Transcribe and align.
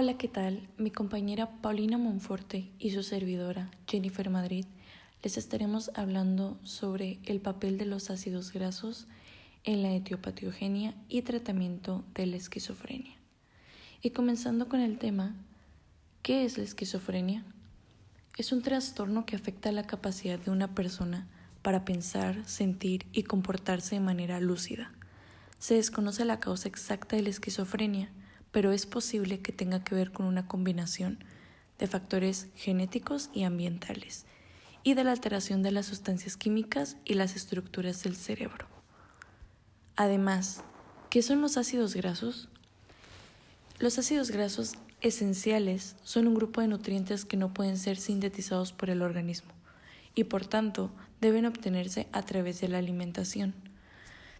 Hola, 0.00 0.16
¿qué 0.16 0.28
tal? 0.28 0.68
Mi 0.78 0.92
compañera 0.92 1.60
Paulina 1.60 1.98
Monforte 1.98 2.70
y 2.78 2.92
su 2.92 3.02
servidora 3.02 3.72
Jennifer 3.88 4.30
Madrid 4.30 4.64
les 5.24 5.36
estaremos 5.36 5.90
hablando 5.96 6.56
sobre 6.62 7.18
el 7.24 7.40
papel 7.40 7.78
de 7.78 7.84
los 7.84 8.08
ácidos 8.08 8.52
grasos 8.52 9.08
en 9.64 9.82
la 9.82 9.92
etiopatiogenia 9.92 10.94
y 11.08 11.22
tratamiento 11.22 12.04
de 12.14 12.26
la 12.26 12.36
esquizofrenia. 12.36 13.16
Y 14.00 14.10
comenzando 14.10 14.68
con 14.68 14.78
el 14.78 14.98
tema, 14.98 15.34
¿qué 16.22 16.44
es 16.44 16.58
la 16.58 16.62
esquizofrenia? 16.62 17.44
Es 18.36 18.52
un 18.52 18.62
trastorno 18.62 19.26
que 19.26 19.34
afecta 19.34 19.72
la 19.72 19.82
capacidad 19.82 20.38
de 20.38 20.52
una 20.52 20.76
persona 20.76 21.26
para 21.60 21.84
pensar, 21.84 22.44
sentir 22.46 23.04
y 23.12 23.24
comportarse 23.24 23.96
de 23.96 24.00
manera 24.00 24.38
lúcida. 24.38 24.92
Se 25.58 25.74
desconoce 25.74 26.24
la 26.24 26.38
causa 26.38 26.68
exacta 26.68 27.16
de 27.16 27.22
la 27.22 27.30
esquizofrenia, 27.30 28.12
pero 28.52 28.72
es 28.72 28.86
posible 28.86 29.40
que 29.40 29.52
tenga 29.52 29.84
que 29.84 29.94
ver 29.94 30.12
con 30.12 30.26
una 30.26 30.46
combinación 30.46 31.18
de 31.78 31.86
factores 31.86 32.48
genéticos 32.56 33.30
y 33.32 33.44
ambientales 33.44 34.26
y 34.82 34.94
de 34.94 35.04
la 35.04 35.12
alteración 35.12 35.62
de 35.62 35.70
las 35.70 35.86
sustancias 35.86 36.36
químicas 36.36 36.96
y 37.04 37.14
las 37.14 37.36
estructuras 37.36 38.02
del 38.02 38.16
cerebro. 38.16 38.66
Además, 39.96 40.62
¿qué 41.10 41.22
son 41.22 41.40
los 41.40 41.56
ácidos 41.56 41.94
grasos? 41.94 42.48
Los 43.78 43.98
ácidos 43.98 44.30
grasos 44.30 44.74
esenciales 45.00 45.96
son 46.02 46.26
un 46.26 46.34
grupo 46.34 46.60
de 46.60 46.68
nutrientes 46.68 47.24
que 47.24 47.36
no 47.36 47.54
pueden 47.54 47.78
ser 47.78 47.96
sintetizados 47.96 48.72
por 48.72 48.90
el 48.90 49.02
organismo 49.02 49.52
y 50.14 50.24
por 50.24 50.46
tanto 50.46 50.90
deben 51.20 51.46
obtenerse 51.46 52.08
a 52.12 52.22
través 52.22 52.60
de 52.60 52.68
la 52.68 52.78
alimentación. 52.78 53.54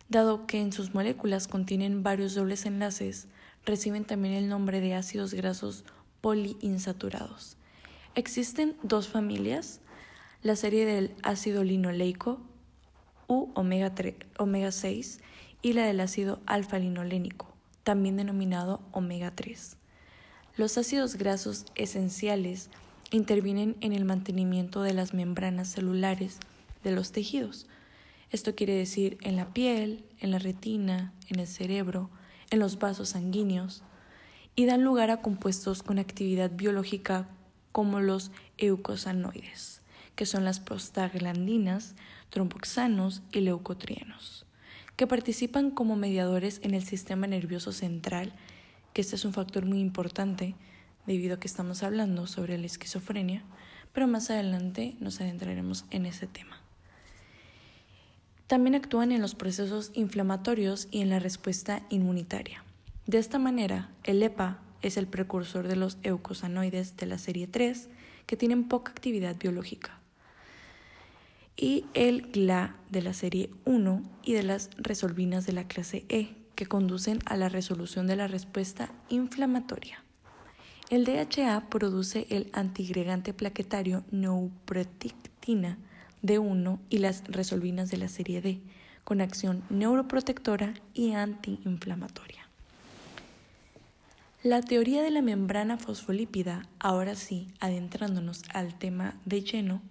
Dado 0.09 0.47
que 0.47 0.61
en 0.61 0.73
sus 0.73 0.95
moléculas 0.95 1.47
contienen 1.47 2.03
varios 2.03 2.35
dobles 2.35 2.67
enlaces, 2.67 3.29
reciben 3.65 4.05
también 4.05 4.35
el 4.35 4.49
nombre 4.49 4.81
de 4.81 4.95
ácidos 4.95 5.35
grasos 5.35 5.85
poliinsaturados. 6.21 7.57
Existen 8.15 8.77
dos 8.83 9.09
familias, 9.09 9.81
la 10.43 10.57
serie 10.57 10.85
del 10.85 11.15
ácido 11.23 11.65
linoleico 11.65 12.41
u 13.29 13.51
omega, 13.55 13.93
omega 14.39 14.73
6 14.73 15.21
y 15.63 15.73
la 15.75 15.85
del 15.85 16.01
ácido 16.01 16.41
alfa-linolénico, 16.47 17.55
también 17.83 18.17
denominado 18.17 18.81
omega 18.93 19.35
3. 19.35 19.77
Los 20.57 20.79
ácidos 20.79 21.17
grasos 21.17 21.67
esenciales 21.77 22.71
intervienen 23.11 23.77
en 23.81 23.93
el 23.93 24.05
mantenimiento 24.05 24.83
de 24.83 24.95
las 24.95 25.15
membranas 25.15 25.69
celulares 25.69 26.39
de 26.83 26.91
los 26.93 27.13
tejidos. 27.13 27.67
Esto 28.31 28.55
quiere 28.55 28.75
decir 28.75 29.19
en 29.23 29.37
la 29.37 29.53
piel, 29.53 30.05
en 30.21 30.31
la 30.31 30.39
retina, 30.39 31.13
en 31.29 31.41
el 31.41 31.47
cerebro, 31.47 32.11
en 32.51 32.59
los 32.59 32.79
vasos 32.79 33.11
sanguíneos, 33.11 33.83
y 34.55 34.67
dan 34.67 34.83
lugar 34.83 35.11
a 35.11 35.23
compuestos 35.23 35.83
con 35.83 35.99
actividad 35.99 36.51
biológica 36.51 37.29
como 37.73 38.01
los 38.01 38.33
eucosanoides, 38.57 39.83
que 40.17 40.27
son 40.27 40.45
las 40.45 40.59
prostaglandinas, 40.59 41.95
tromboxanos 42.31 43.23
y 43.33 43.41
leucotrienos, 43.41 44.47
que 44.97 45.07
participan 45.07 45.71
como 45.71 45.95
mediadores 45.95 46.61
en 46.65 46.75
el 46.75 46.85
sistema 46.85 47.27
nervioso 47.27 47.71
central 47.73 48.33
que 48.93 49.03
este 49.03 49.15
es 49.15 49.25
un 49.25 49.33
factor 49.33 49.65
muy 49.65 49.79
importante 49.79 50.57
debido 51.07 51.37
a 51.37 51.39
que 51.41 51.47
estamos 51.47 51.85
hablando 51.85 52.27
sobre 52.27 52.59
la 52.59 52.67
esquizofrenia, 52.67 53.45
pero 53.93 54.09
más 54.09 54.29
adelante 54.31 54.97
nos 54.99 55.21
adentraremos 55.21 55.85
en 55.91 56.05
ese 56.05 56.27
tema. 56.27 56.68
También 58.49 58.75
actúan 58.75 59.13
en 59.13 59.21
los 59.21 59.37
procesos 59.37 59.93
inflamatorios 59.95 60.89
y 60.91 61.03
en 61.03 61.11
la 61.11 61.21
respuesta 61.21 61.83
inmunitaria. 61.91 62.65
De 63.07 63.19
esta 63.19 63.39
manera, 63.39 63.91
el 64.03 64.23
EPA 64.23 64.59
es 64.83 64.97
el 64.97 65.07
precursor 65.07 65.69
de 65.69 65.77
los 65.77 65.99
eucosanoides 66.03 66.97
de 66.97 67.07
la 67.07 67.19
serie 67.19 67.47
3 67.47 67.89
que 68.27 68.37
tienen 68.37 68.67
poca 68.69 68.91
actividad 68.91 69.37
biológica 69.37 69.99
y 71.59 71.85
el 71.93 72.23
GLA 72.33 72.77
de 72.89 73.03
la 73.03 73.13
serie 73.13 73.51
1 73.65 74.03
y 74.23 74.33
de 74.33 74.45
las 74.45 74.71
resolvinas 74.79 75.45
de 75.45 75.53
la 75.53 75.67
clase 75.67 76.07
E, 76.09 76.37
que 76.55 76.67
conducen 76.67 77.19
a 77.27 77.37
la 77.37 77.49
resolución 77.49 78.07
de 78.07 78.17
la 78.17 78.29
respuesta 78.29 78.91
inflamatoria. 79.09 80.03
El 80.89 81.05
DHA 81.05 81.69
produce 81.69 82.27
el 82.31 82.49
antigregante 82.53 83.35
plaquetario 83.35 84.05
neuroprotectina 84.11 85.79
D1 86.23 86.79
y 86.91 86.99
las 86.99 87.25
resolvinas 87.25 87.91
de 87.91 87.97
la 87.97 88.09
serie 88.09 88.41
D, 88.41 88.61
con 89.05 89.21
acción 89.21 89.63
neuroprotectora 89.71 90.75
y 90.95 91.13
antiinflamatoria. 91.13 92.49
La 94.43 94.63
teoría 94.63 95.03
de 95.03 95.11
la 95.11 95.23
membrana 95.23 95.79
fosfolípida, 95.79 96.69
ahora 96.79 97.15
sí, 97.15 97.49
adentrándonos 97.61 98.43
al 98.53 98.79
tema 98.79 99.17
de 99.25 99.43
lleno, 99.43 99.83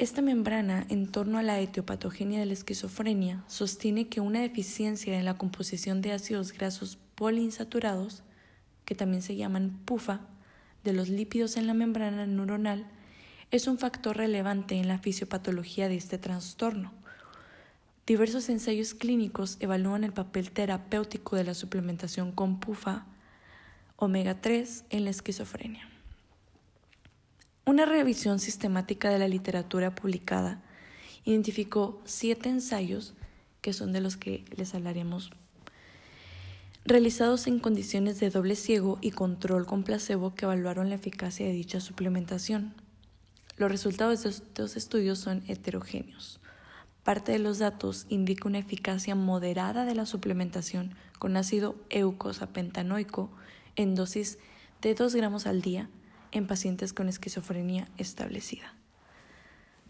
esta 0.00 0.22
membrana, 0.22 0.86
en 0.88 1.06
torno 1.06 1.36
a 1.36 1.42
la 1.42 1.60
etiopatogenia 1.60 2.40
de 2.40 2.46
la 2.46 2.54
esquizofrenia, 2.54 3.44
sostiene 3.48 4.08
que 4.08 4.22
una 4.22 4.40
deficiencia 4.40 5.18
en 5.18 5.26
la 5.26 5.36
composición 5.36 6.00
de 6.00 6.12
ácidos 6.12 6.54
grasos 6.54 6.96
poliinsaturados, 7.16 8.22
que 8.86 8.94
también 8.94 9.20
se 9.20 9.36
llaman 9.36 9.78
PUFA, 9.84 10.22
de 10.84 10.94
los 10.94 11.10
lípidos 11.10 11.58
en 11.58 11.66
la 11.66 11.74
membrana 11.74 12.24
neuronal, 12.24 12.86
es 13.50 13.66
un 13.66 13.78
factor 13.78 14.16
relevante 14.16 14.76
en 14.76 14.86
la 14.86 14.98
fisiopatología 14.98 15.88
de 15.88 15.96
este 15.96 16.18
trastorno. 16.18 16.92
Diversos 18.06 18.48
ensayos 18.48 18.94
clínicos 18.94 19.56
evalúan 19.60 20.04
el 20.04 20.12
papel 20.12 20.50
terapéutico 20.52 21.36
de 21.36 21.44
la 21.44 21.54
suplementación 21.54 22.32
con 22.32 22.60
PUFA 22.60 23.06
omega 23.96 24.40
3 24.40 24.84
en 24.90 25.04
la 25.04 25.10
esquizofrenia. 25.10 25.88
Una 27.66 27.86
revisión 27.86 28.38
sistemática 28.38 29.10
de 29.10 29.18
la 29.18 29.28
literatura 29.28 29.94
publicada 29.94 30.62
identificó 31.24 32.00
siete 32.04 32.48
ensayos, 32.48 33.14
que 33.60 33.72
son 33.72 33.92
de 33.92 34.00
los 34.00 34.16
que 34.16 34.44
les 34.56 34.74
hablaremos, 34.74 35.30
realizados 36.84 37.46
en 37.46 37.58
condiciones 37.58 38.18
de 38.18 38.30
doble 38.30 38.56
ciego 38.56 38.98
y 39.02 39.10
control 39.10 39.66
con 39.66 39.84
placebo 39.84 40.34
que 40.34 40.46
evaluaron 40.46 40.88
la 40.88 40.94
eficacia 40.94 41.46
de 41.46 41.52
dicha 41.52 41.80
suplementación. 41.80 42.74
Los 43.60 43.70
resultados 43.70 44.22
de 44.22 44.30
estos 44.30 44.74
estudios 44.74 45.18
son 45.18 45.42
heterogéneos. 45.46 46.40
Parte 47.04 47.32
de 47.32 47.38
los 47.38 47.58
datos 47.58 48.06
indica 48.08 48.48
una 48.48 48.56
eficacia 48.56 49.14
moderada 49.14 49.84
de 49.84 49.94
la 49.94 50.06
suplementación 50.06 50.94
con 51.18 51.36
ácido 51.36 51.76
eucosapentanoico 51.90 53.30
en 53.76 53.94
dosis 53.94 54.38
de 54.80 54.94
2 54.94 55.14
gramos 55.14 55.46
al 55.46 55.60
día 55.60 55.90
en 56.32 56.46
pacientes 56.46 56.94
con 56.94 57.06
esquizofrenia 57.10 57.86
establecida. 57.98 58.72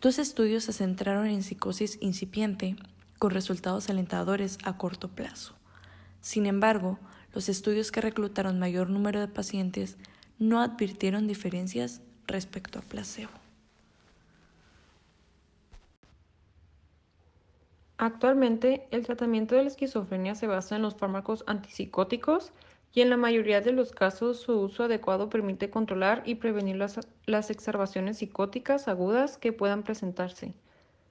Dos 0.00 0.18
estudios 0.18 0.64
se 0.64 0.72
centraron 0.72 1.28
en 1.28 1.44
psicosis 1.44 1.96
incipiente 2.00 2.74
con 3.20 3.30
resultados 3.30 3.88
alentadores 3.88 4.58
a 4.64 4.78
corto 4.78 5.10
plazo. 5.10 5.54
Sin 6.20 6.46
embargo, 6.46 6.98
los 7.32 7.48
estudios 7.48 7.92
que 7.92 8.00
reclutaron 8.00 8.58
mayor 8.58 8.90
número 8.90 9.20
de 9.20 9.28
pacientes 9.28 9.96
no 10.40 10.60
advirtieron 10.60 11.28
diferencias 11.28 12.00
respecto 12.26 12.80
a 12.80 12.82
placebo. 12.82 13.39
Actualmente, 18.02 18.88
el 18.92 19.04
tratamiento 19.04 19.54
de 19.54 19.62
la 19.62 19.68
esquizofrenia 19.68 20.34
se 20.34 20.46
basa 20.46 20.74
en 20.74 20.80
los 20.80 20.94
fármacos 20.94 21.44
antipsicóticos 21.46 22.50
y 22.94 23.02
en 23.02 23.10
la 23.10 23.18
mayoría 23.18 23.60
de 23.60 23.72
los 23.72 23.92
casos 23.92 24.40
su 24.40 24.58
uso 24.58 24.84
adecuado 24.84 25.28
permite 25.28 25.68
controlar 25.68 26.22
y 26.24 26.36
prevenir 26.36 26.76
las, 26.76 26.98
las 27.26 27.50
exacerbaciones 27.50 28.16
psicóticas 28.16 28.88
agudas 28.88 29.36
que 29.36 29.52
puedan 29.52 29.82
presentarse. 29.82 30.54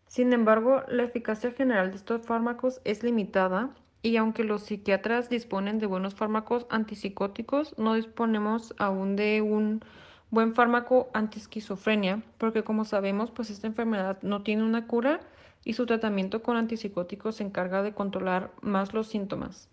Sin 0.08 0.34
embargo, 0.34 0.82
la 0.88 1.04
eficacia 1.04 1.52
general 1.52 1.92
de 1.92 1.98
estos 1.98 2.26
fármacos 2.26 2.82
es 2.86 3.04
limitada 3.04 3.70
y 4.02 4.18
aunque 4.18 4.44
los 4.44 4.64
psiquiatras 4.64 5.30
disponen 5.30 5.78
de 5.78 5.86
buenos 5.86 6.16
fármacos 6.16 6.66
antipsicóticos, 6.72 7.78
no 7.78 7.94
disponemos 7.94 8.74
aún 8.80 9.16
de 9.16 9.44
un 9.44 9.84
buen 10.32 10.54
fármaco 10.54 11.10
antiesquizofrenia, 11.14 12.22
porque 12.38 12.64
como 12.64 12.86
sabemos, 12.86 13.32
pues 13.32 13.50
esta 13.50 13.68
enfermedad 13.68 14.20
no 14.22 14.44
tiene 14.44 14.64
una 14.64 14.88
cura 14.88 15.20
y 15.66 15.74
su 15.74 15.86
tratamiento 15.86 16.44
con 16.44 16.56
antipsicóticos 16.56 17.36
se 17.36 17.44
encarga 17.44 17.82
de 17.82 17.94
controlar 17.94 18.52
más 18.62 18.94
los 18.94 19.08
síntomas. 19.08 19.70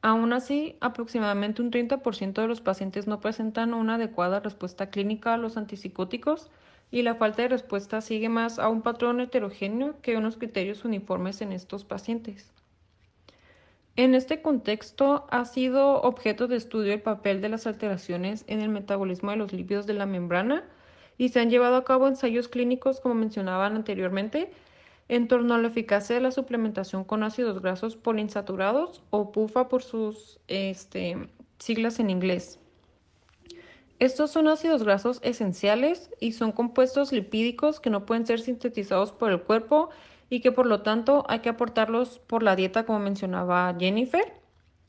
Aún 0.00 0.32
así, 0.32 0.76
aproximadamente 0.80 1.62
un 1.62 1.70
30% 1.70 2.42
de 2.42 2.48
los 2.48 2.60
pacientes 2.60 3.06
no 3.06 3.20
presentan 3.20 3.72
una 3.72 3.94
adecuada 3.94 4.40
respuesta 4.40 4.90
clínica 4.90 5.34
a 5.34 5.36
los 5.38 5.56
antipsicóticos 5.56 6.50
y 6.90 7.02
la 7.02 7.14
falta 7.14 7.42
de 7.42 7.48
respuesta 7.48 8.00
sigue 8.00 8.28
más 8.28 8.58
a 8.58 8.68
un 8.68 8.82
patrón 8.82 9.20
heterogéneo 9.20 10.00
que 10.02 10.16
unos 10.16 10.36
criterios 10.36 10.84
uniformes 10.84 11.40
en 11.40 11.52
estos 11.52 11.84
pacientes. 11.84 12.51
En 13.94 14.14
este 14.14 14.40
contexto, 14.40 15.26
ha 15.30 15.44
sido 15.44 16.00
objeto 16.00 16.48
de 16.48 16.56
estudio 16.56 16.94
el 16.94 17.02
papel 17.02 17.42
de 17.42 17.50
las 17.50 17.66
alteraciones 17.66 18.44
en 18.46 18.60
el 18.60 18.70
metabolismo 18.70 19.30
de 19.30 19.36
los 19.36 19.52
lípidos 19.52 19.86
de 19.86 19.92
la 19.92 20.06
membrana 20.06 20.64
y 21.18 21.28
se 21.28 21.40
han 21.40 21.50
llevado 21.50 21.76
a 21.76 21.84
cabo 21.84 22.08
ensayos 22.08 22.48
clínicos, 22.48 23.00
como 23.00 23.14
mencionaban 23.14 23.76
anteriormente, 23.76 24.50
en 25.08 25.28
torno 25.28 25.54
a 25.54 25.58
la 25.58 25.68
eficacia 25.68 26.14
de 26.14 26.22
la 26.22 26.30
suplementación 26.30 27.04
con 27.04 27.22
ácidos 27.22 27.60
grasos 27.60 27.96
poliinsaturados 27.96 29.02
o 29.10 29.30
PUFA 29.30 29.68
por 29.68 29.82
sus 29.82 30.40
este, 30.48 31.28
siglas 31.58 32.00
en 32.00 32.08
inglés. 32.08 32.58
Estos 33.98 34.30
son 34.30 34.48
ácidos 34.48 34.84
grasos 34.84 35.20
esenciales 35.22 36.10
y 36.18 36.32
son 36.32 36.50
compuestos 36.50 37.12
lipídicos 37.12 37.78
que 37.78 37.90
no 37.90 38.06
pueden 38.06 38.26
ser 38.26 38.40
sintetizados 38.40 39.12
por 39.12 39.30
el 39.30 39.42
cuerpo 39.42 39.90
y 40.32 40.40
que 40.40 40.50
por 40.50 40.64
lo 40.64 40.80
tanto 40.80 41.26
hay 41.28 41.40
que 41.40 41.50
aportarlos 41.50 42.18
por 42.20 42.42
la 42.42 42.56
dieta 42.56 42.86
como 42.86 43.00
mencionaba 43.00 43.76
Jennifer. 43.78 44.32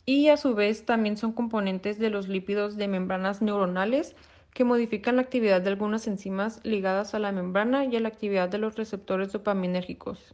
Y 0.05 0.29
a 0.29 0.37
su 0.37 0.55
vez 0.55 0.85
también 0.85 1.17
son 1.17 1.33
componentes 1.33 1.99
de 1.99 2.09
los 2.09 2.29
lípidos 2.29 2.77
de 2.77 2.87
membranas 2.87 3.41
neuronales 3.41 4.15
que 4.53 4.63
modifican 4.63 5.17
la 5.17 5.23
actividad 5.23 5.59
de 5.59 5.67
algunas 5.67 6.07
enzimas 6.07 6.61
ligadas 6.63 7.13
a 7.13 7.19
la 7.19 7.33
membrana 7.33 7.83
y 7.83 7.93
a 7.97 7.99
la 7.99 8.07
actividad 8.07 8.47
de 8.47 8.57
los 8.57 8.77
receptores 8.77 9.33
dopaminérgicos. 9.33 10.33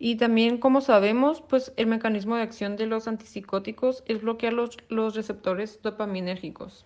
Y 0.00 0.16
también, 0.16 0.58
como 0.58 0.80
sabemos, 0.80 1.40
pues 1.40 1.72
el 1.76 1.86
mecanismo 1.86 2.34
de 2.34 2.42
acción 2.42 2.74
de 2.74 2.86
los 2.86 3.06
antipsicóticos 3.06 4.02
es 4.06 4.22
bloquear 4.22 4.54
los, 4.54 4.76
los 4.88 5.14
receptores 5.14 5.80
dopaminérgicos. 5.82 6.84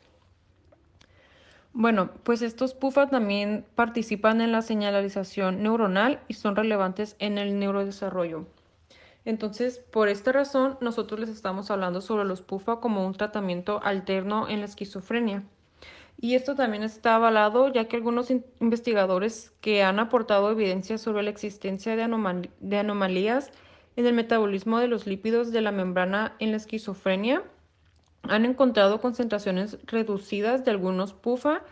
Bueno, 1.78 2.08
pues 2.22 2.40
estos 2.40 2.72
PUFA 2.72 3.08
también 3.08 3.66
participan 3.74 4.40
en 4.40 4.50
la 4.50 4.62
señalización 4.62 5.62
neuronal 5.62 6.20
y 6.26 6.32
son 6.32 6.56
relevantes 6.56 7.16
en 7.18 7.36
el 7.36 7.58
neurodesarrollo. 7.58 8.46
Entonces, 9.26 9.78
por 9.78 10.08
esta 10.08 10.32
razón, 10.32 10.78
nosotros 10.80 11.20
les 11.20 11.28
estamos 11.28 11.70
hablando 11.70 12.00
sobre 12.00 12.24
los 12.24 12.40
PUFA 12.40 12.80
como 12.80 13.06
un 13.06 13.12
tratamiento 13.12 13.82
alterno 13.84 14.48
en 14.48 14.60
la 14.60 14.64
esquizofrenia. 14.64 15.42
Y 16.18 16.34
esto 16.34 16.54
también 16.54 16.82
está 16.82 17.16
avalado 17.16 17.70
ya 17.70 17.88
que 17.88 17.96
algunos 17.96 18.30
investigadores 18.30 19.52
que 19.60 19.82
han 19.82 19.98
aportado 19.98 20.50
evidencia 20.50 20.96
sobre 20.96 21.24
la 21.24 21.30
existencia 21.30 21.94
de, 21.94 22.48
de 22.58 22.78
anomalías 22.78 23.52
en 23.96 24.06
el 24.06 24.14
metabolismo 24.14 24.78
de 24.78 24.88
los 24.88 25.06
lípidos 25.06 25.52
de 25.52 25.60
la 25.60 25.72
membrana 25.72 26.36
en 26.38 26.52
la 26.52 26.56
esquizofrenia 26.56 27.42
han 28.30 28.44
encontrado 28.44 29.00
concentraciones 29.00 29.78
reducidas 29.84 30.64
de 30.64 30.70
algunos 30.70 31.12
PUFA 31.12 31.62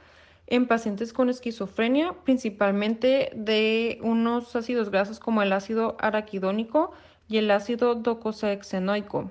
en 0.46 0.66
pacientes 0.66 1.12
con 1.12 1.30
esquizofrenia, 1.30 2.14
principalmente 2.24 3.30
de 3.34 3.98
unos 4.02 4.54
ácidos 4.54 4.90
grasos 4.90 5.20
como 5.20 5.42
el 5.42 5.52
ácido 5.52 5.96
araquidónico 6.00 6.92
y 7.28 7.38
el 7.38 7.50
ácido 7.50 7.94
docosahexaenoico. 7.94 9.30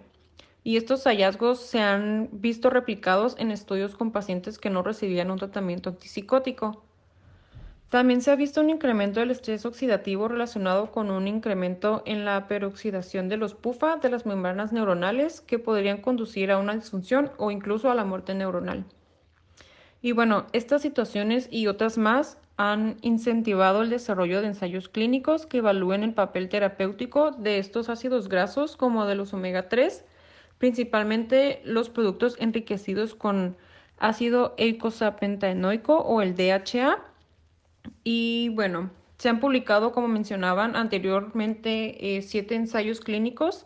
Y 0.64 0.78
estos 0.78 1.04
hallazgos 1.04 1.60
se 1.60 1.82
han 1.82 2.30
visto 2.32 2.70
replicados 2.70 3.36
en 3.38 3.52
estudios 3.52 3.96
con 3.96 4.12
pacientes 4.12 4.58
que 4.58 4.70
no 4.70 4.82
recibían 4.82 5.30
un 5.30 5.38
tratamiento 5.38 5.90
antipsicótico. 5.90 6.84
También 7.94 8.24
se 8.24 8.32
ha 8.32 8.36
visto 8.36 8.60
un 8.60 8.72
incremento 8.72 9.20
del 9.20 9.30
estrés 9.30 9.68
oxidativo 9.68 10.28
relacionado 10.28 10.90
con 10.90 11.12
un 11.12 11.28
incremento 11.28 12.02
en 12.08 12.26
la 12.26 12.48
peroxidación 12.48 13.30
de 13.30 13.38
los 13.38 13.54
PUFA 13.54 13.98
de 13.98 14.10
las 14.10 14.26
membranas 14.26 14.74
neuronales 14.74 15.42
que 15.42 15.60
podrían 15.60 16.02
conducir 16.02 16.50
a 16.50 16.58
una 16.58 16.74
disfunción 16.74 17.30
o 17.38 17.52
incluso 17.52 17.92
a 17.92 17.94
la 17.94 18.04
muerte 18.04 18.34
neuronal. 18.34 18.84
Y 20.02 20.12
bueno, 20.12 20.48
estas 20.54 20.82
situaciones 20.82 21.48
y 21.52 21.68
otras 21.68 22.00
más 22.00 22.40
han 22.58 22.98
incentivado 23.02 23.84
el 23.84 23.92
desarrollo 23.92 24.42
de 24.42 24.48
ensayos 24.48 24.90
clínicos 24.90 25.46
que 25.46 25.60
evalúen 25.60 26.02
el 26.02 26.16
papel 26.16 26.50
terapéutico 26.50 27.30
de 27.30 27.60
estos 27.60 27.90
ácidos 27.90 28.28
grasos 28.28 28.76
como 28.76 29.06
de 29.06 29.14
los 29.14 29.36
omega 29.36 29.70
3, 29.70 30.04
principalmente 30.58 31.62
los 31.64 31.92
productos 31.92 32.38
enriquecidos 32.40 33.14
con 33.14 33.56
ácido 34.00 34.56
eicosapentaenoico 34.58 36.00
o 36.00 36.24
el 36.24 36.36
DHA 36.36 37.13
y 38.04 38.50
bueno, 38.50 38.92
se 39.18 39.30
han 39.30 39.40
publicado, 39.40 39.92
como 39.92 40.08
mencionaban 40.08 40.76
anteriormente, 40.76 42.18
eh, 42.18 42.22
siete 42.22 42.56
ensayos 42.56 43.00
clínicos 43.00 43.66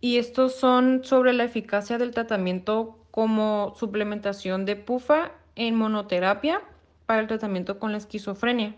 y 0.00 0.18
estos 0.18 0.54
son 0.54 1.04
sobre 1.04 1.32
la 1.32 1.44
eficacia 1.44 1.96
del 1.98 2.10
tratamiento 2.10 2.98
como 3.10 3.74
suplementación 3.78 4.66
de 4.66 4.76
PUFA 4.76 5.32
en 5.56 5.76
monoterapia 5.76 6.60
para 7.06 7.20
el 7.20 7.28
tratamiento 7.28 7.78
con 7.78 7.92
la 7.92 7.98
esquizofrenia. 7.98 8.76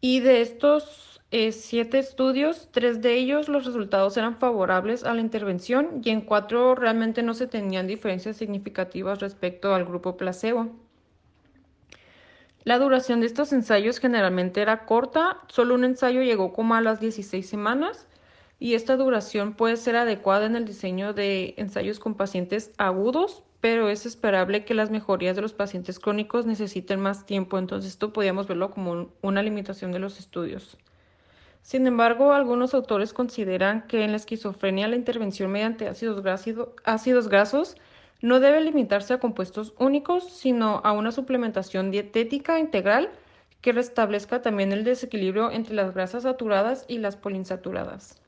Y 0.00 0.20
de 0.20 0.40
estos 0.40 1.20
eh, 1.30 1.52
siete 1.52 1.98
estudios, 1.98 2.68
tres 2.72 3.00
de 3.00 3.14
ellos 3.14 3.48
los 3.48 3.64
resultados 3.64 4.16
eran 4.16 4.38
favorables 4.38 5.04
a 5.04 5.14
la 5.14 5.20
intervención 5.20 6.00
y 6.04 6.10
en 6.10 6.22
cuatro 6.22 6.74
realmente 6.74 7.22
no 7.22 7.34
se 7.34 7.46
tenían 7.46 7.86
diferencias 7.86 8.36
significativas 8.36 9.20
respecto 9.20 9.74
al 9.74 9.84
grupo 9.84 10.16
placebo. 10.16 10.70
La 12.64 12.78
duración 12.78 13.20
de 13.20 13.26
estos 13.26 13.52
ensayos 13.52 13.98
generalmente 13.98 14.62
era 14.62 14.86
corta, 14.86 15.38
solo 15.48 15.74
un 15.74 15.84
ensayo 15.84 16.22
llegó 16.22 16.52
como 16.52 16.76
a 16.76 16.80
las 16.80 17.00
16 17.00 17.48
semanas 17.48 18.06
y 18.60 18.74
esta 18.74 18.96
duración 18.96 19.54
puede 19.54 19.76
ser 19.76 19.96
adecuada 19.96 20.46
en 20.46 20.54
el 20.54 20.64
diseño 20.64 21.12
de 21.12 21.54
ensayos 21.56 21.98
con 21.98 22.14
pacientes 22.14 22.70
agudos, 22.78 23.42
pero 23.60 23.88
es 23.88 24.06
esperable 24.06 24.64
que 24.64 24.74
las 24.74 24.92
mejorías 24.92 25.34
de 25.34 25.42
los 25.42 25.52
pacientes 25.52 25.98
crónicos 25.98 26.46
necesiten 26.46 27.00
más 27.00 27.26
tiempo, 27.26 27.58
entonces 27.58 27.90
esto 27.90 28.12
podríamos 28.12 28.46
verlo 28.46 28.70
como 28.70 29.10
una 29.22 29.42
limitación 29.42 29.90
de 29.90 29.98
los 29.98 30.20
estudios. 30.20 30.78
Sin 31.62 31.86
embargo, 31.88 32.32
algunos 32.32 32.74
autores 32.74 33.12
consideran 33.12 33.88
que 33.88 34.04
en 34.04 34.12
la 34.12 34.16
esquizofrenia 34.16 34.86
la 34.86 34.96
intervención 34.96 35.50
mediante 35.50 35.88
ácidos, 35.88 36.24
ácidos 36.84 37.28
grasos 37.28 37.76
no 38.22 38.38
debe 38.40 38.60
limitarse 38.60 39.12
a 39.12 39.18
compuestos 39.18 39.74
únicos, 39.78 40.32
sino 40.32 40.80
a 40.84 40.92
una 40.92 41.12
suplementación 41.12 41.90
dietética 41.90 42.58
integral 42.58 43.10
que 43.60 43.72
restablezca 43.72 44.42
también 44.42 44.72
el 44.72 44.84
desequilibrio 44.84 45.50
entre 45.50 45.74
las 45.74 45.92
grasas 45.92 46.22
saturadas 46.22 46.84
y 46.88 46.98
las 46.98 47.16
poliinsaturadas. 47.16 48.20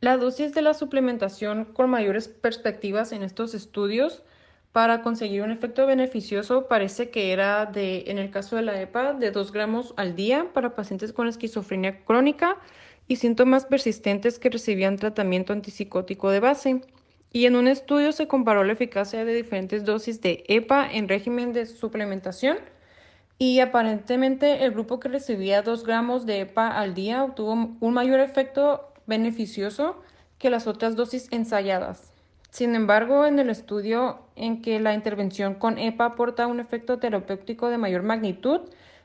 La 0.00 0.16
dosis 0.16 0.54
de 0.54 0.62
la 0.62 0.74
suplementación 0.74 1.64
con 1.64 1.90
mayores 1.90 2.28
perspectivas 2.28 3.12
en 3.12 3.22
estos 3.22 3.54
estudios 3.54 4.22
para 4.72 5.00
conseguir 5.02 5.42
un 5.42 5.50
efecto 5.50 5.86
beneficioso 5.86 6.68
parece 6.68 7.08
que 7.10 7.32
era 7.32 7.64
de, 7.64 8.04
en 8.08 8.18
el 8.18 8.30
caso 8.30 8.56
de 8.56 8.62
la 8.62 8.78
EPA, 8.80 9.14
de 9.14 9.30
2 9.30 9.52
gramos 9.52 9.94
al 9.96 10.14
día 10.14 10.52
para 10.52 10.74
pacientes 10.74 11.14
con 11.14 11.28
esquizofrenia 11.28 12.04
crónica 12.04 12.58
y 13.08 13.16
síntomas 13.16 13.64
persistentes 13.64 14.38
que 14.38 14.50
recibían 14.50 14.96
tratamiento 14.96 15.54
antipsicótico 15.54 16.30
de 16.30 16.40
base 16.40 16.82
y 17.32 17.46
en 17.46 17.56
un 17.56 17.68
estudio 17.68 18.12
se 18.12 18.28
comparó 18.28 18.64
la 18.64 18.72
eficacia 18.72 19.24
de 19.24 19.34
diferentes 19.34 19.84
dosis 19.84 20.20
de 20.20 20.44
EPA 20.48 20.90
en 20.90 21.08
régimen 21.08 21.52
de 21.52 21.66
suplementación 21.66 22.58
y 23.38 23.60
aparentemente 23.60 24.64
el 24.64 24.72
grupo 24.72 24.98
que 24.98 25.08
recibía 25.08 25.62
2 25.62 25.84
gramos 25.84 26.24
de 26.24 26.40
EPA 26.40 26.68
al 26.68 26.94
día 26.94 27.24
obtuvo 27.24 27.76
un 27.78 27.94
mayor 27.94 28.20
efecto 28.20 28.92
beneficioso 29.06 30.00
que 30.38 30.50
las 30.50 30.66
otras 30.66 30.96
dosis 30.96 31.28
ensayadas. 31.30 32.12
Sin 32.50 32.74
embargo, 32.74 33.26
en 33.26 33.38
el 33.38 33.50
estudio 33.50 34.20
en 34.34 34.62
que 34.62 34.80
la 34.80 34.94
intervención 34.94 35.54
con 35.54 35.76
EPA 35.76 36.06
aporta 36.06 36.46
un 36.46 36.60
efecto 36.60 36.98
terapéutico 36.98 37.68
de 37.68 37.76
mayor 37.76 38.02
magnitud, 38.02 38.60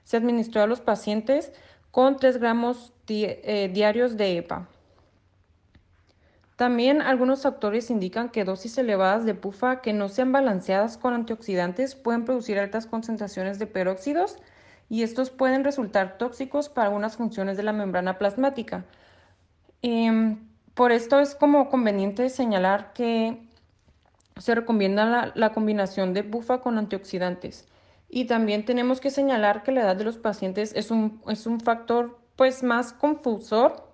se 0.06 0.18
administró 0.18 0.62
a 0.62 0.68
los 0.68 0.80
pacientes 0.80 1.52
con 1.92 2.16
3 2.16 2.38
gramos 2.38 2.94
eh, 3.10 3.70
diarios 3.74 4.16
de 4.16 4.38
EPA. 4.38 4.70
También 6.62 7.02
algunos 7.02 7.42
factores 7.42 7.90
indican 7.90 8.30
que 8.30 8.44
dosis 8.44 8.78
elevadas 8.78 9.26
de 9.26 9.34
pufa 9.34 9.82
que 9.82 9.94
no 9.94 10.10
sean 10.10 10.32
balanceadas 10.32 10.96
con 10.96 11.16
antioxidantes 11.16 11.96
pueden 11.96 12.24
producir 12.24 12.60
altas 12.60 12.86
concentraciones 12.86 13.58
de 13.58 13.66
peróxidos 13.66 14.38
y 14.88 15.02
estos 15.02 15.32
pueden 15.32 15.64
resultar 15.64 16.20
tóxicos 16.20 16.70
para 16.70 16.90
algunas 16.90 17.18
funciones 17.18 17.58
de 17.58 17.64
la 17.64 17.74
membrana 17.74 18.20
plasmática. 18.20 18.86
Em, 19.82 20.38
por 20.76 20.92
esto 20.92 21.20
es 21.20 21.34
como 21.34 21.68
conveniente 21.68 22.30
señalar 22.30 22.94
que 22.94 23.42
se 24.38 24.54
recomienda 24.54 25.04
la, 25.06 25.32
la 25.34 25.54
combinación 25.54 26.14
de 26.14 26.22
bufa 26.22 26.62
con 26.62 26.78
antioxidantes. 26.78 27.68
Y 28.08 28.26
también 28.26 28.66
tenemos 28.66 29.02
que 29.02 29.10
señalar 29.10 29.64
que 29.64 29.72
la 29.72 29.82
edad 29.82 29.96
de 29.96 30.04
los 30.04 30.20
pacientes 30.20 30.74
es 30.76 30.92
un, 30.92 31.24
es 31.28 31.48
un 31.48 31.60
factor 31.60 32.20
pues 32.36 32.62
más 32.62 32.94
confusor, 32.94 33.90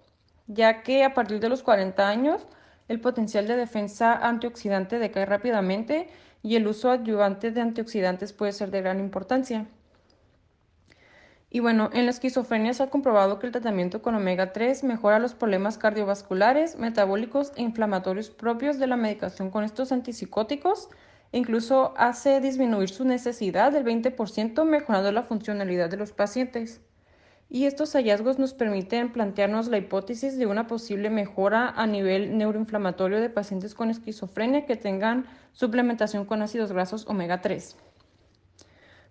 ya 0.47 0.83
que 0.83 1.05
a 1.05 1.13
partir 1.13 1.39
de 1.39 1.47
los 1.47 1.63
40 1.63 2.05
años 2.05 2.45
el 2.88 3.01
potencial 3.01 3.48
de 3.48 3.58
defensa 3.58 4.13
antioxidante 4.13 5.00
decae 5.00 5.25
rápidamente 5.25 6.08
y 6.44 6.56
el 6.56 6.67
uso 6.67 6.89
adyuvante 6.91 7.51
de 7.51 7.62
antioxidantes 7.62 8.34
puede 8.34 8.53
ser 8.53 8.72
de 8.72 8.82
gran 8.82 9.00
importancia. 9.00 9.67
Y 11.50 11.60
bueno, 11.62 11.89
en 11.94 12.06
la 12.06 12.12
esquizofrenia 12.12 12.74
se 12.74 12.84
ha 12.84 12.89
comprobado 12.89 13.39
que 13.39 13.48
el 13.48 13.53
tratamiento 13.53 14.01
con 14.01 14.15
omega 14.15 14.51
3 14.51 14.84
mejora 14.84 15.20
los 15.20 15.34
problemas 15.34 15.77
cardiovasculares, 15.77 16.77
metabólicos 16.77 17.53
e 17.56 17.62
inflamatorios 17.62 18.29
propios 18.29 18.79
de 18.79 18.88
la 18.88 18.98
medicación 18.98 19.50
con 19.50 19.63
estos 19.63 19.91
antipsicóticos 19.91 20.89
e 21.32 21.38
incluso 21.38 21.94
hace 21.98 22.41
disminuir 22.41 22.89
su 22.89 23.06
necesidad 23.06 23.72
del 23.72 23.86
20%, 23.86 24.65
mejorando 24.65 25.12
la 25.12 25.24
funcionalidad 25.24 25.89
de 25.89 25.98
los 25.98 26.12
pacientes 26.12 26.82
y 27.49 27.65
estos 27.65 27.93
hallazgos 27.93 28.39
nos 28.39 28.53
permiten 28.53 29.11
plantearnos 29.11 29.67
la 29.67 29.77
hipótesis 29.77 30.37
de 30.37 30.45
una 30.45 30.67
posible 30.67 31.09
mejora 31.09 31.69
a 31.69 31.87
nivel 31.87 32.37
neuroinflamatorio 32.37 33.19
de 33.19 33.29
pacientes 33.29 33.73
con 33.73 33.89
esquizofrenia 33.89 34.65
que 34.65 34.75
tengan 34.75 35.25
suplementación 35.53 36.25
con 36.25 36.41
ácidos 36.41 36.71
grasos 36.71 37.05
omega 37.07 37.41
3. 37.41 37.77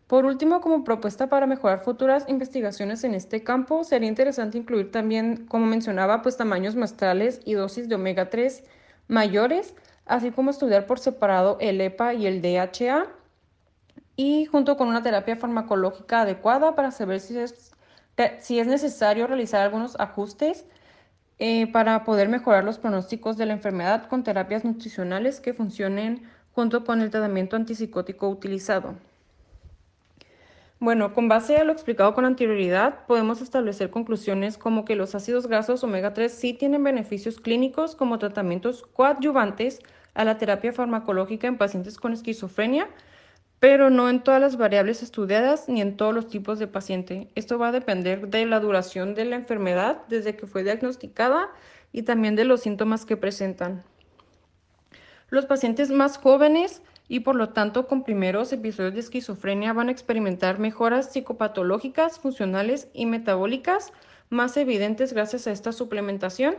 Por 0.07 0.25
último, 0.25 0.61
como 0.61 0.85
propuesta 0.85 1.29
para 1.29 1.47
mejorar 1.47 1.83
futuras 1.83 2.25
investigaciones 2.29 3.03
en 3.03 3.15
este 3.15 3.43
campo, 3.43 3.83
sería 3.83 4.09
interesante 4.09 4.59
incluir 4.59 4.93
también, 4.93 5.47
como 5.47 5.67
mencionaba, 5.67 6.23
pues 6.23 6.37
tamaños 6.37 6.77
muestrales 6.77 7.41
y 7.45 7.55
dosis 7.55 7.89
de 7.89 7.97
omega 7.97 8.31
3 8.31 8.63
mayores 9.09 9.75
así 10.07 10.31
como 10.31 10.51
estudiar 10.51 10.87
por 10.87 10.99
separado 10.99 11.59
el 11.61 11.81
EPA 11.81 12.15
y 12.15 12.27
el 12.27 12.41
DHA, 12.41 13.09
y 14.19 14.47
junto 14.47 14.79
con 14.79 14.89
una 14.89 15.03
terapia 15.03 15.37
farmacológica 15.37 16.23
adecuada 16.23 16.75
para 16.75 16.91
saber 16.91 17.21
si 17.21 17.37
es, 17.39 17.73
si 18.41 18.59
es 18.59 18.67
necesario 18.67 19.27
realizar 19.27 19.63
algunos 19.63 19.99
ajustes 20.01 20.65
eh, 21.39 21.71
para 21.71 22.05
poder 22.05 22.29
mejorar 22.29 22.65
los 22.65 22.79
pronósticos 22.79 23.37
de 23.37 23.47
la 23.47 23.53
enfermedad 23.53 24.09
con 24.09 24.25
terapias 24.25 24.65
nutricionales 24.65 25.41
que 25.41 25.53
funcionen 25.53 26.23
junto 26.53 26.85
con 26.85 27.03
el 27.03 27.11
tratamiento 27.11 27.57
antipsicótico 27.57 28.29
utilizado. 28.29 28.95
Bueno, 30.79 31.15
con 31.15 31.29
base 31.29 31.57
a 31.57 31.65
lo 31.65 31.73
explicado 31.73 32.15
con 32.15 32.27
anterioridad, 32.27 33.07
podemos 33.07 33.41
establecer 33.41 33.91
conclusiones 33.91 34.59
como 34.59 34.85
que 34.85 34.95
los 34.95 35.15
ácidos 35.15 35.47
grasos 35.47 35.83
omega 35.85 36.13
3 36.13 36.31
sí 36.33 36.53
tienen 36.53 36.85
beneficios 36.85 37.41
clínicos 37.41 37.95
como 37.95 38.19
tratamientos 38.19 38.83
coadyuvantes 38.93 39.81
a 40.13 40.25
la 40.25 40.39
terapia 40.39 40.73
farmacológica 40.73 41.47
en 41.47 41.57
pacientes 41.57 41.97
con 41.97 42.13
esquizofrenia, 42.13 42.89
pero 43.61 43.91
no 43.91 44.09
en 44.09 44.23
todas 44.23 44.41
las 44.41 44.57
variables 44.57 45.03
estudiadas 45.03 45.69
ni 45.69 45.81
en 45.81 45.97
todos 45.97 46.15
los 46.15 46.29
tipos 46.29 46.59
de 46.59 46.67
paciente. 46.67 47.29
Esto 47.35 47.59
va 47.59 47.69
a 47.69 47.73
depender 47.73 48.29
de 48.29 48.45
la 48.47 48.61
duración 48.61 49.15
de 49.15 49.25
la 49.25 49.37
enfermedad 49.37 50.03
desde 50.09 50.37
que 50.37 50.47
fue 50.47 50.63
diagnosticada 50.63 51.49
y 51.93 52.03
también 52.03 52.37
de 52.37 52.45
los 52.45 52.61
síntomas 52.61 53.07
que 53.07 53.17
presentan. 53.17 53.83
Los 55.31 55.47
pacientes 55.47 55.91
más 55.91 56.19
jóvenes 56.19 56.83
y 57.09 57.21
por 57.21 57.37
lo 57.37 57.51
tanto 57.51 57.87
con 57.87 58.05
primeros 58.05 58.53
episodios 58.53 58.95
de 58.95 59.01
esquizofrenia 59.01 59.73
van 59.73 59.89
a 59.89 59.93
experimentar 59.93 60.59
mejoras 60.59 61.13
psicopatológicas, 61.13 62.19
funcionales 62.19 62.89
y 62.93 63.07
metabólicas 63.07 63.93
más 64.29 64.57
evidentes 64.57 65.13
gracias 65.13 65.47
a 65.47 65.53
esta 65.53 65.73
suplementación 65.73 66.57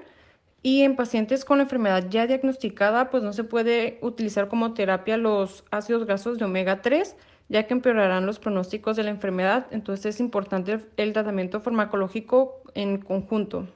y 0.64 0.82
en 0.82 0.96
pacientes 0.96 1.46
con 1.46 1.58
la 1.58 1.64
enfermedad 1.64 2.08
ya 2.10 2.28
diagnosticada, 2.28 3.10
pues 3.10 3.24
no 3.24 3.34
se 3.34 3.44
puede 3.44 4.00
utilizar 4.02 4.48
como 4.48 4.74
terapia 4.74 5.18
los 5.18 5.64
ácidos 5.72 6.06
grasos 6.06 6.38
de 6.38 6.46
omega 6.46 6.82
3, 6.82 7.16
ya 7.50 7.68
que 7.68 7.74
empeorarán 7.74 8.26
los 8.26 8.40
pronósticos 8.40 8.98
de 8.98 9.04
la 9.04 9.12
enfermedad. 9.12 9.68
Entonces 9.72 10.16
es 10.16 10.20
importante 10.20 10.80
el 10.98 11.14
tratamiento 11.14 11.62
farmacológico 11.62 12.62
en 12.74 12.98
conjunto. 12.98 13.68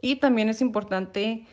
Y 0.00 0.16
también 0.16 0.48
es 0.48 0.60
importante 0.60 1.44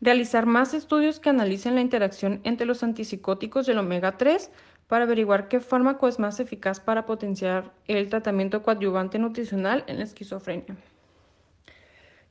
realizar 0.00 0.46
más 0.46 0.74
estudios 0.74 1.20
que 1.20 1.30
analicen 1.30 1.76
la 1.76 1.80
interacción 1.80 2.40
entre 2.44 2.66
los 2.66 2.82
antipsicóticos 2.82 3.66
del 3.66 3.78
omega 3.78 4.18
3 4.18 4.50
para 4.88 5.04
averiguar 5.04 5.48
qué 5.48 5.60
fármaco 5.60 6.08
es 6.08 6.18
más 6.18 6.40
eficaz 6.40 6.80
para 6.80 7.06
potenciar 7.06 7.72
el 7.86 8.08
tratamiento 8.10 8.62
coadyuvante 8.62 9.18
nutricional 9.18 9.84
en 9.86 9.98
la 9.98 10.04
esquizofrenia. 10.04 10.76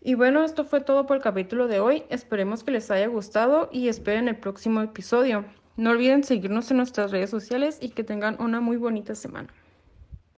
Y 0.06 0.16
bueno, 0.16 0.44
esto 0.44 0.66
fue 0.66 0.82
todo 0.82 1.06
por 1.06 1.16
el 1.16 1.24
capítulo 1.24 1.70
de 1.70 1.80
hoy. 1.80 2.04
Esperemos 2.10 2.66
que 2.66 2.72
les 2.72 2.92
haya 2.92 3.08
gustado 3.08 3.70
y 3.72 3.88
esperen 3.88 4.28
el 4.28 4.36
próximo 4.36 4.82
episodio. 4.82 5.46
No 5.78 5.92
olviden 5.92 6.26
seguirnos 6.26 6.70
en 6.72 6.78
nuestras 6.78 7.12
redes 7.12 7.30
sociales 7.30 7.78
y 7.80 7.88
que 7.88 8.04
tengan 8.04 8.36
una 8.42 8.60
muy 8.60 8.76
bonita 8.76 9.16
semana. 9.16 9.48